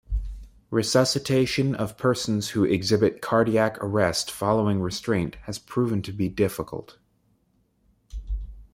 Resuscitation 0.71 1.75
of 1.75 1.95
persons 1.95 2.49
who 2.49 2.63
exhibit 2.63 3.21
cardiac 3.21 3.77
arrest 3.83 4.31
following 4.31 4.81
restraint 4.81 5.35
has 5.43 5.59
proven 5.59 6.01
to 6.01 6.11
be 6.11 6.27
difficult. 6.27 6.97